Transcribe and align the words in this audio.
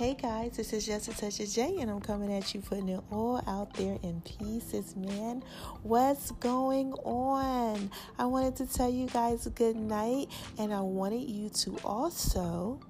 Hey 0.00 0.14
guys, 0.14 0.56
this 0.56 0.72
is 0.72 0.86
Just 0.86 1.08
a 1.08 1.10
Touch 1.14 1.36
J, 1.54 1.76
and 1.78 1.90
I'm 1.90 2.00
coming 2.00 2.32
at 2.32 2.54
you 2.54 2.62
putting 2.62 2.88
it 2.88 3.00
all 3.10 3.44
out 3.46 3.74
there 3.74 3.98
in 4.02 4.22
pieces, 4.22 4.96
man. 4.96 5.42
What's 5.82 6.30
going 6.30 6.94
on? 7.04 7.90
I 8.18 8.24
wanted 8.24 8.56
to 8.56 8.66
tell 8.66 8.88
you 8.88 9.08
guys 9.08 9.46
good 9.48 9.76
night, 9.76 10.30
and 10.58 10.72
I 10.72 10.80
wanted 10.80 11.28
you 11.28 11.50
to 11.50 11.76
also 11.84 12.80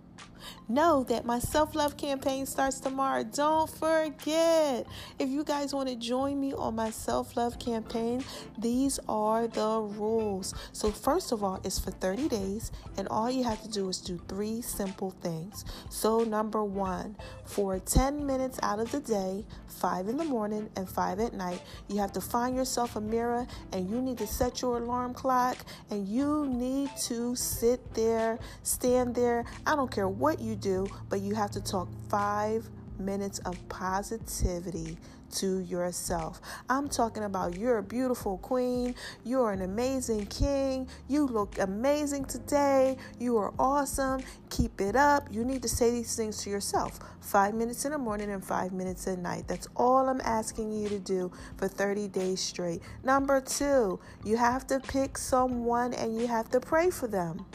Know 0.69 1.05
that 1.05 1.25
my 1.25 1.39
self 1.39 1.75
love 1.75 1.97
campaign 1.97 2.47
starts 2.47 2.81
tomorrow. 2.81 3.25
Don't 3.25 3.69
forget. 3.69 4.87
If 5.19 5.29
you 5.29 5.45
guys 5.45 5.75
want 5.75 5.89
to 5.89 5.97
join 5.97 6.41
me 6.41 6.53
on 6.53 6.75
my 6.75 6.91
self 6.91 7.37
love 7.37 7.59
campaign, 7.59 8.25
these 8.59 8.99
are 9.09 9.47
the 9.47 9.81
rules. 9.81 10.55
So, 10.73 10.91
first 10.91 11.33
of 11.33 11.43
all, 11.43 11.61
it's 11.65 11.79
for 11.79 11.91
30 11.91 12.29
days, 12.29 12.71
and 12.97 13.09
all 13.09 13.31
you 13.31 13.45
have 13.45 13.63
to 13.63 13.69
do 13.69 13.89
is 13.89 13.99
do 13.99 14.21
three 14.29 14.63
simple 14.63 15.11
things. 15.23 15.65
So, 15.89 16.25
number 16.25 16.63
one, 16.63 17.17
for 17.45 17.79
10 17.79 18.27
minutes 18.27 18.59
out 18.63 18.79
of 18.79 18.93
the 18.93 19.01
day, 19.01 19.45
five 19.67 20.09
in 20.09 20.17
the 20.17 20.25
morning 20.25 20.69
and 20.77 20.89
five 20.89 21.19
at 21.21 21.33
night, 21.33 21.63
you 21.89 21.99
have 21.99 22.13
to 22.13 22.21
find 22.21 22.55
yourself 22.55 22.97
a 22.97 23.01
mirror 23.01 23.47
and 23.73 23.89
you 23.89 24.01
need 24.01 24.19
to 24.19 24.27
set 24.27 24.61
your 24.61 24.77
alarm 24.79 25.15
clock 25.15 25.57
and 25.91 26.07
you 26.07 26.47
need 26.47 26.91
to 27.05 27.35
sit 27.35 27.95
there, 27.95 28.39
stand 28.63 29.15
there. 29.15 29.45
I 29.67 29.75
don't 29.75 29.91
care 29.91 30.09
what 30.09 30.30
you 30.39 30.55
do, 30.55 30.87
but 31.09 31.21
you 31.21 31.35
have 31.35 31.51
to 31.53 31.61
talk 31.61 31.89
five 32.09 32.69
minutes 33.01 33.39
of 33.41 33.57
positivity 33.69 34.99
to 35.33 35.61
yourself. 35.61 36.41
I'm 36.69 36.89
talking 36.89 37.25
about 37.25 37.57
you're 37.57 37.79
a 37.79 37.83
beautiful 37.83 38.39
queen, 38.39 38.95
you're 39.25 39.53
an 39.53 39.63
amazing 39.63 40.27
king, 40.27 40.89
you 41.09 41.27
look 41.27 41.59
amazing 41.59 42.25
today, 42.25 42.97
you 43.19 43.37
are 43.37 43.53
awesome, 43.59 44.21
keep 44.51 44.81
it 44.81 44.97
up. 44.97 45.29
You 45.31 45.45
need 45.45 45.63
to 45.63 45.69
say 45.69 45.91
these 45.91 46.17
things 46.17 46.43
to 46.45 46.51
yourself 46.51 46.99
five 47.21 47.55
minutes 47.55 47.85
in 47.85 47.93
the 47.93 47.99
morning 47.99 48.31
and 48.31 48.45
five 48.45 48.73
minutes 48.73 49.07
at 49.07 49.19
night. 49.19 49.47
That's 49.47 49.69
all 49.77 50.09
I'm 50.09 50.21
asking 50.23 50.73
you 50.73 50.89
to 50.89 50.99
do 50.99 51.31
for 51.57 51.69
30 51.69 52.09
days 52.09 52.41
straight. 52.41 52.83
Number 53.05 53.41
two, 53.41 54.01
you 54.25 54.37
have 54.37 54.67
to 54.69 54.81
pick 54.81 55.17
someone 55.17 55.95
and 55.95 56.19
you 56.19 56.27
have 56.27 56.51
to 56.51 56.61
pray 56.61 56.91
for 56.91 57.07
them. 57.07 57.47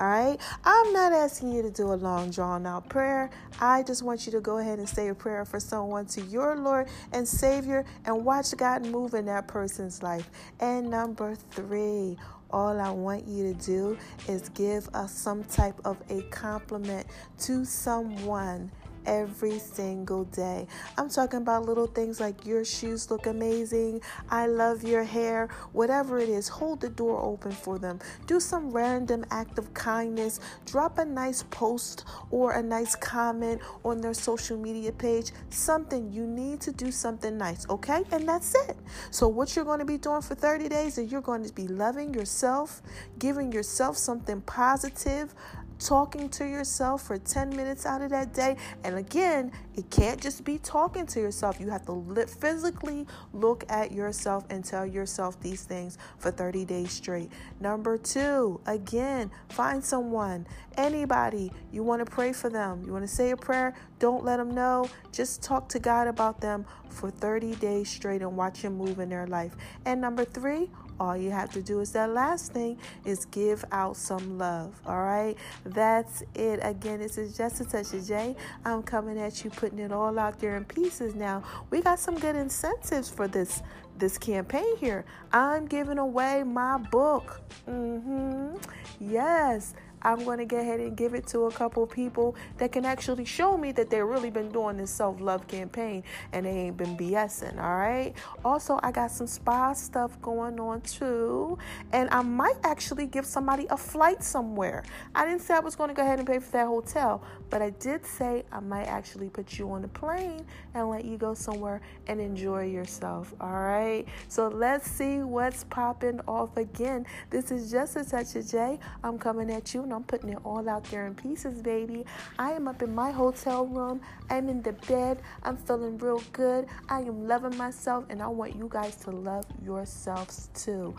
All 0.00 0.06
right. 0.06 0.40
I'm 0.64 0.94
not 0.94 1.12
asking 1.12 1.52
you 1.52 1.60
to 1.60 1.70
do 1.70 1.92
a 1.92 1.94
long 1.94 2.30
drawn 2.30 2.64
out 2.64 2.88
prayer. 2.88 3.28
I 3.60 3.82
just 3.82 4.02
want 4.02 4.24
you 4.24 4.32
to 4.32 4.40
go 4.40 4.56
ahead 4.56 4.78
and 4.78 4.88
say 4.88 5.08
a 5.08 5.14
prayer 5.14 5.44
for 5.44 5.60
someone 5.60 6.06
to 6.06 6.22
your 6.22 6.56
Lord 6.56 6.88
and 7.12 7.28
Savior 7.28 7.84
and 8.06 8.24
watch 8.24 8.56
God 8.56 8.86
move 8.86 9.12
in 9.12 9.26
that 9.26 9.46
person's 9.46 10.02
life. 10.02 10.30
And 10.58 10.88
number 10.88 11.34
three, 11.50 12.16
all 12.50 12.80
I 12.80 12.88
want 12.88 13.28
you 13.28 13.52
to 13.52 13.66
do 13.66 13.98
is 14.26 14.48
give 14.48 14.88
us 14.94 15.12
some 15.12 15.44
type 15.44 15.78
of 15.84 15.98
a 16.08 16.22
compliment 16.30 17.06
to 17.40 17.66
someone 17.66 18.70
every 19.06 19.58
single 19.58 20.24
day. 20.24 20.66
I'm 20.98 21.08
talking 21.08 21.38
about 21.38 21.64
little 21.64 21.86
things 21.86 22.20
like 22.20 22.46
your 22.46 22.64
shoes 22.64 23.10
look 23.10 23.26
amazing, 23.26 24.00
I 24.30 24.46
love 24.46 24.82
your 24.84 25.04
hair, 25.04 25.48
whatever 25.72 26.18
it 26.18 26.28
is, 26.28 26.48
hold 26.48 26.80
the 26.80 26.88
door 26.88 27.20
open 27.22 27.52
for 27.52 27.78
them. 27.78 27.98
Do 28.26 28.40
some 28.40 28.70
random 28.70 29.24
act 29.30 29.58
of 29.58 29.72
kindness, 29.74 30.40
drop 30.66 30.98
a 30.98 31.04
nice 31.04 31.42
post 31.44 32.04
or 32.30 32.52
a 32.52 32.62
nice 32.62 32.94
comment 32.94 33.60
on 33.84 34.00
their 34.00 34.14
social 34.14 34.56
media 34.56 34.92
page, 34.92 35.32
something 35.50 36.12
you 36.12 36.26
need 36.26 36.60
to 36.60 36.72
do 36.72 36.90
something 36.90 37.36
nice, 37.36 37.68
okay? 37.68 38.04
And 38.12 38.28
that's 38.28 38.54
it. 38.54 38.76
So, 39.10 39.28
what 39.28 39.56
you're 39.56 39.64
going 39.64 39.78
to 39.78 39.84
be 39.84 39.98
doing 39.98 40.22
for 40.22 40.34
30 40.34 40.68
days 40.68 40.98
is 40.98 41.10
you're 41.10 41.20
going 41.20 41.44
to 41.44 41.52
be 41.52 41.68
loving 41.68 42.14
yourself, 42.14 42.82
giving 43.18 43.52
yourself 43.52 43.96
something 43.96 44.40
positive, 44.42 45.34
talking 45.80 46.28
to 46.28 46.44
yourself 46.44 47.02
for 47.02 47.18
10 47.18 47.50
minutes 47.50 47.86
out 47.86 48.02
of 48.02 48.10
that 48.10 48.32
day. 48.32 48.56
And 48.84 48.96
again, 48.96 49.50
it 49.74 49.90
can't 49.90 50.20
just 50.20 50.44
be 50.44 50.58
talking 50.58 51.06
to 51.06 51.20
yourself. 51.20 51.58
You 51.58 51.70
have 51.70 51.84
to 51.86 51.92
li- 51.92 52.26
physically 52.26 53.06
look 53.32 53.64
at 53.68 53.92
yourself 53.92 54.44
and 54.50 54.64
tell 54.64 54.86
yourself 54.86 55.40
these 55.40 55.64
things 55.64 55.98
for 56.18 56.30
30 56.30 56.64
days 56.64 56.92
straight. 56.92 57.30
Number 57.60 57.96
two, 57.96 58.60
again, 58.66 59.30
find 59.48 59.82
someone, 59.82 60.46
anybody, 60.76 61.52
you 61.72 61.82
want 61.82 62.04
to 62.04 62.10
pray 62.10 62.32
for 62.32 62.50
them. 62.50 62.82
You 62.84 62.92
want 62.92 63.04
to 63.04 63.12
say 63.12 63.30
a 63.30 63.36
prayer, 63.36 63.74
don't 63.98 64.24
let 64.24 64.36
them 64.36 64.54
know. 64.54 64.88
Just 65.12 65.42
talk 65.42 65.68
to 65.70 65.78
God 65.78 66.06
about 66.06 66.40
them 66.40 66.66
for 66.88 67.10
30 67.10 67.54
days 67.56 67.88
straight 67.88 68.22
and 68.22 68.36
watch 68.36 68.58
Him 68.62 68.76
move 68.76 68.98
in 68.98 69.08
their 69.08 69.26
life. 69.26 69.56
And 69.84 70.00
number 70.00 70.24
three, 70.24 70.70
all 71.00 71.16
you 71.16 71.30
have 71.30 71.50
to 71.52 71.62
do 71.62 71.80
is 71.80 71.92
that 71.92 72.10
last 72.10 72.52
thing 72.52 72.78
is 73.04 73.24
give 73.24 73.64
out 73.72 73.96
some 73.96 74.38
love. 74.38 74.78
All 74.86 75.02
right, 75.02 75.36
that's 75.64 76.22
it. 76.34 76.60
Again, 76.62 77.00
this 77.00 77.18
is 77.18 77.36
just 77.36 77.60
a 77.60 77.64
touch 77.64 77.94
of 77.94 78.06
J. 78.06 78.36
I'm 78.64 78.82
coming 78.82 79.18
at 79.18 79.42
you, 79.42 79.50
putting 79.50 79.78
it 79.78 79.90
all 79.90 80.18
out 80.18 80.38
there 80.38 80.56
in 80.56 80.64
pieces. 80.64 81.14
Now 81.14 81.42
we 81.70 81.80
got 81.80 81.98
some 81.98 82.18
good 82.18 82.36
incentives 82.36 83.08
for 83.08 83.26
this 83.26 83.62
this 83.96 84.18
campaign 84.18 84.76
here. 84.78 85.04
I'm 85.32 85.66
giving 85.66 85.98
away 85.98 86.42
my 86.42 86.78
book. 86.78 87.40
Mm-hmm. 87.68 88.56
Yes. 89.00 89.74
I'm 90.02 90.24
going 90.24 90.38
to 90.38 90.44
go 90.44 90.58
ahead 90.58 90.80
and 90.80 90.96
give 90.96 91.14
it 91.14 91.26
to 91.28 91.46
a 91.46 91.50
couple 91.50 91.86
people 91.86 92.34
that 92.58 92.72
can 92.72 92.84
actually 92.84 93.24
show 93.24 93.56
me 93.56 93.72
that 93.72 93.90
they've 93.90 94.04
really 94.04 94.30
been 94.30 94.50
doing 94.50 94.76
this 94.76 94.90
self 94.90 95.20
love 95.20 95.46
campaign 95.46 96.02
and 96.32 96.46
they 96.46 96.50
ain't 96.50 96.76
been 96.76 96.96
BSing. 96.96 97.56
All 97.62 97.76
right. 97.76 98.14
Also, 98.44 98.78
I 98.82 98.92
got 98.92 99.10
some 99.10 99.26
spa 99.26 99.72
stuff 99.72 100.20
going 100.22 100.58
on 100.58 100.80
too. 100.82 101.58
And 101.92 102.08
I 102.10 102.22
might 102.22 102.56
actually 102.64 103.06
give 103.06 103.26
somebody 103.26 103.66
a 103.70 103.76
flight 103.76 104.22
somewhere. 104.22 104.84
I 105.14 105.24
didn't 105.24 105.42
say 105.42 105.54
I 105.54 105.60
was 105.60 105.76
going 105.76 105.88
to 105.88 105.94
go 105.94 106.02
ahead 106.02 106.18
and 106.18 106.26
pay 106.26 106.38
for 106.38 106.50
that 106.52 106.66
hotel, 106.66 107.22
but 107.50 107.62
I 107.62 107.70
did 107.70 108.04
say 108.06 108.44
I 108.52 108.60
might 108.60 108.84
actually 108.84 109.28
put 109.28 109.58
you 109.58 109.70
on 109.70 109.84
a 109.84 109.88
plane 109.88 110.44
and 110.74 110.88
let 110.88 111.04
you 111.04 111.18
go 111.18 111.34
somewhere 111.34 111.80
and 112.06 112.20
enjoy 112.20 112.66
yourself. 112.66 113.34
All 113.40 113.52
right. 113.52 114.04
So 114.28 114.48
let's 114.48 114.90
see 114.90 115.18
what's 115.18 115.64
popping 115.64 116.20
off 116.26 116.56
again. 116.56 117.06
This 117.28 117.50
is 117.50 117.70
just 117.70 117.96
a 117.96 118.04
touch 118.04 118.34
of 118.36 118.48
J. 118.48 118.78
I'm 119.02 119.18
coming 119.18 119.50
at 119.50 119.74
you 119.74 119.86
I'm 119.92 120.04
putting 120.04 120.30
it 120.30 120.38
all 120.44 120.68
out 120.68 120.84
there 120.84 121.06
in 121.06 121.14
pieces, 121.14 121.62
baby. 121.62 122.04
I 122.38 122.52
am 122.52 122.68
up 122.68 122.82
in 122.82 122.94
my 122.94 123.10
hotel 123.10 123.66
room. 123.66 124.00
I'm 124.28 124.48
in 124.48 124.62
the 124.62 124.72
bed. 124.72 125.20
I'm 125.42 125.56
feeling 125.56 125.98
real 125.98 126.22
good. 126.32 126.66
I 126.88 127.00
am 127.00 127.26
loving 127.26 127.56
myself, 127.56 128.04
and 128.08 128.22
I 128.22 128.28
want 128.28 128.56
you 128.56 128.68
guys 128.70 128.96
to 128.96 129.10
love 129.10 129.44
yourselves 129.64 130.50
too. 130.54 130.94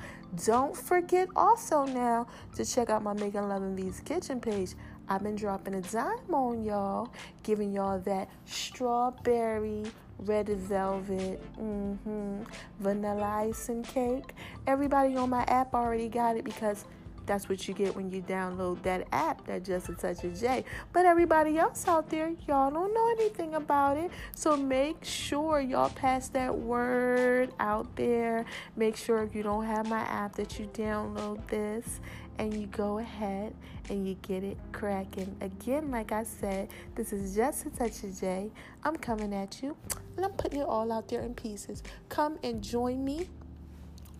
Don't 0.45 0.75
forget 0.75 1.29
also 1.35 1.85
now 1.85 2.27
to 2.55 2.65
check 2.65 2.89
out 2.89 3.03
my 3.03 3.13
Making 3.13 3.47
Love 3.47 3.61
Loving 3.61 3.75
V's 3.75 3.99
kitchen 3.99 4.39
page. 4.39 4.73
I've 5.07 5.23
been 5.23 5.35
dropping 5.35 5.75
a 5.75 5.81
dime 5.81 6.33
on 6.33 6.63
y'all, 6.63 7.11
giving 7.43 7.73
y'all 7.73 7.99
that 7.99 8.29
strawberry 8.45 9.83
red 10.19 10.47
velvet, 10.49 11.41
mm-hmm, 11.59 12.43
vanilla 12.79 13.45
icing 13.47 13.83
cake. 13.83 14.33
Everybody 14.67 15.15
on 15.15 15.29
my 15.29 15.43
app 15.43 15.73
already 15.73 16.07
got 16.09 16.37
it 16.37 16.45
because 16.45 16.85
that's 17.25 17.49
what 17.49 17.67
you 17.67 17.73
get 17.73 17.95
when 17.95 18.09
you 18.09 18.21
download 18.21 18.81
that 18.83 19.07
app, 19.11 19.45
that 19.47 19.63
Just 19.63 19.89
a 19.89 19.93
Touch 19.93 20.23
of 20.23 20.39
J. 20.39 20.65
But 20.93 21.05
everybody 21.05 21.57
else 21.57 21.87
out 21.87 22.09
there, 22.09 22.33
y'all 22.47 22.71
don't 22.71 22.93
know 22.93 23.11
anything 23.19 23.55
about 23.55 23.97
it. 23.97 24.11
So 24.35 24.57
make 24.57 25.03
sure 25.03 25.59
y'all 25.59 25.89
pass 25.89 26.29
that 26.29 26.55
word 26.55 27.51
out 27.59 27.95
there. 27.95 28.45
Make 28.75 28.95
sure 28.95 29.23
if 29.23 29.35
you 29.35 29.43
don't 29.43 29.65
have 29.65 29.87
my 29.87 30.01
app 30.01 30.35
that 30.35 30.59
you 30.59 30.67
download 30.73 31.45
this 31.47 31.99
and 32.37 32.53
you 32.53 32.67
go 32.67 32.99
ahead 32.99 33.53
and 33.89 34.07
you 34.07 34.15
get 34.21 34.43
it 34.43 34.57
cracking. 34.71 35.35
Again, 35.41 35.91
like 35.91 36.11
I 36.11 36.23
said, 36.23 36.69
this 36.95 37.13
is 37.13 37.35
just 37.35 37.65
a 37.65 37.69
touch 37.69 38.03
of 38.03 38.19
J. 38.19 38.51
I'm 38.83 38.95
coming 38.95 39.33
at 39.33 39.61
you 39.61 39.75
and 40.15 40.25
I'm 40.25 40.31
putting 40.31 40.61
it 40.61 40.67
all 40.67 40.91
out 40.91 41.07
there 41.07 41.21
in 41.21 41.33
pieces. 41.33 41.83
Come 42.09 42.39
and 42.43 42.63
join 42.63 43.03
me 43.03 43.29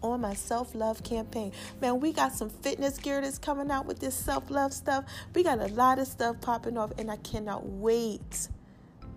on 0.02 0.22
my 0.22 0.34
self 0.34 0.76
love 0.76 1.04
campaign. 1.04 1.52
Man, 1.82 2.00
we 2.00 2.14
got 2.14 2.34
some 2.34 2.50
fitness 2.50 2.98
gear 2.98 3.22
that's 3.22 3.38
coming 3.38 3.72
out 3.72 3.86
with 3.86 4.00
this 4.00 4.16
self 4.16 4.50
love 4.50 4.74
stuff. 4.74 5.06
We 5.34 5.44
got 5.44 5.60
a 5.60 5.68
lot 5.68 6.00
of 6.00 6.08
stuff 6.08 6.42
popping 6.42 6.78
off, 6.78 6.92
and 6.98 7.12
I 7.12 7.18
cannot 7.18 7.66
wait 7.66 8.50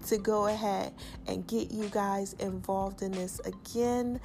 to 0.04 0.18
go 0.18 0.46
ahead 0.46 0.92
and 1.26 1.46
get 1.46 1.70
you 1.70 1.88
guys 1.88 2.34
involved 2.34 3.02
in 3.02 3.12
this 3.12 3.40
again. 3.40 4.20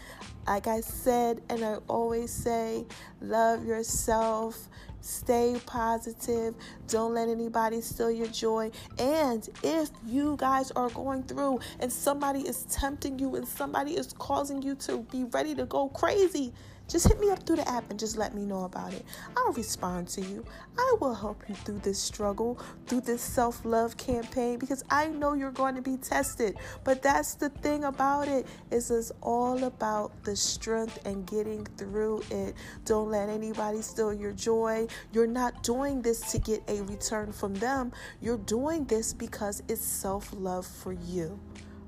Like 0.48 0.68
I 0.68 0.82
said, 0.82 1.42
and 1.50 1.64
I 1.64 1.76
always 1.88 2.32
say, 2.32 2.86
love 3.22 3.66
yourself. 3.66 4.68
Stay 5.02 5.60
positive. 5.66 6.56
Don't 6.88 7.14
let 7.14 7.30
anybody 7.30 7.82
steal 7.82 8.12
your 8.12 8.28
joy. 8.28 8.72
And 8.98 9.48
if 9.64 9.90
you 10.06 10.36
guys 10.38 10.72
are 10.72 10.90
going 10.90 11.24
through 11.24 11.62
and 11.80 11.92
somebody 11.92 12.42
is 12.42 12.66
tempting 12.66 13.18
you 13.18 13.36
and 13.36 13.48
somebody 13.48 13.96
is 13.96 14.14
causing 14.14 14.62
you 14.62 14.76
to 14.76 15.00
be 15.12 15.24
ready 15.26 15.56
to 15.56 15.66
go 15.66 15.88
crazy, 15.90 16.54
just 16.90 17.08
hit 17.08 17.20
me 17.20 17.30
up 17.30 17.44
through 17.46 17.58
the 17.58 17.70
app 17.70 17.90
and 17.92 18.00
just 18.00 18.18
let 18.18 18.34
me 18.34 18.46
know 18.46 18.64
about 18.64 18.94
it. 18.94 19.06
I'll 19.38 19.54
respond 19.54 20.08
to 20.10 20.22
you. 20.22 20.44
I 20.78 20.96
will 21.00 21.14
help 21.14 21.44
you 21.48 21.54
through 21.54 21.80
this 21.80 22.00
struggle, 22.00 22.60
through 22.88 23.02
this 23.02 23.22
self 23.22 23.64
love 23.64 23.96
campaign 23.96 24.58
because 24.58 24.84
I 24.90 25.08
know 25.08 25.34
you're 25.34 25.52
going 25.52 25.76
to 25.76 25.82
be 25.82 25.98
tested. 25.98 26.58
But 26.84 27.04
that's 27.04 27.36
the 27.36 27.50
thing 27.50 27.84
about 27.84 28.28
it 28.28 28.48
is 28.72 28.90
it's 28.90 29.12
all 29.22 29.64
about 29.66 30.24
the 30.24 30.36
strength 30.36 31.00
and 31.06 31.26
getting 31.28 31.66
through 31.78 32.24
it. 32.32 32.56
Don't 32.86 33.10
let 33.10 33.30
anybody 33.30 33.82
steal 33.82 34.12
your 34.12 34.32
joy. 34.32 34.88
You're 35.14 35.28
not 35.28 35.62
doing 35.62 36.02
this 36.02 36.32
to 36.32 36.40
get 36.40 36.64
a 36.68 36.82
return 36.84 37.32
from 37.32 37.54
them. 37.54 37.92
You're 38.20 38.38
doing 38.38 38.86
this 38.86 39.14
because 39.14 39.62
it's 39.68 39.86
self 39.86 40.34
love 40.34 40.66
for 40.66 40.94
you. 40.94 41.40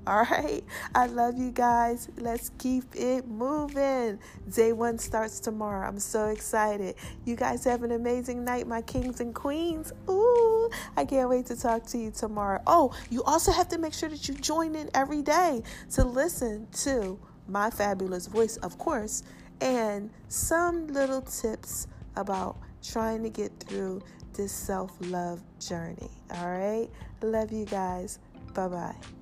All 0.04 0.24
right. 0.24 0.64
I 0.94 1.06
love 1.06 1.38
you 1.38 1.52
guys. 1.52 2.08
Let's 2.16 2.50
keep 2.58 2.84
it 2.94 3.28
moving. 3.28 4.18
Day 4.52 4.72
one 4.72 4.98
starts 4.98 5.38
tomorrow. 5.38 5.86
I'm 5.86 6.00
so 6.00 6.26
excited. 6.26 6.96
You 7.24 7.36
guys 7.36 7.64
have 7.64 7.84
an 7.84 7.92
amazing 7.92 8.44
night, 8.44 8.66
my 8.66 8.82
kings 8.82 9.20
and 9.20 9.32
queens. 9.32 9.92
Ooh, 10.10 10.70
I 10.96 11.04
can't 11.04 11.28
wait 11.28 11.46
to 11.46 11.56
talk 11.56 11.86
to 11.86 11.98
you 11.98 12.10
tomorrow. 12.10 12.60
Oh, 12.66 12.92
you 13.10 13.22
also 13.22 13.52
have 13.52 13.68
to 13.68 13.78
make 13.78 13.94
sure 13.94 14.08
that 14.08 14.26
you 14.28 14.34
join 14.34 14.74
in 14.74 14.90
every 14.94 15.22
day 15.22 15.62
to 15.92 16.04
listen 16.04 16.66
to 16.82 17.18
my 17.46 17.70
fabulous 17.70 18.26
voice, 18.26 18.56
of 18.58 18.78
course, 18.78 19.22
and 19.60 20.10
some 20.28 20.88
little 20.88 21.22
tips 21.22 21.86
about 22.16 22.56
trying 22.82 23.22
to 23.22 23.30
get 23.30 23.52
through 23.60 24.02
this 24.34 24.50
self 24.50 24.96
love 25.00 25.40
journey. 25.60 26.10
All 26.34 26.50
right. 26.50 26.88
Love 27.22 27.52
you 27.52 27.66
guys. 27.66 28.18
Bye 28.52 28.66
bye. 28.66 29.21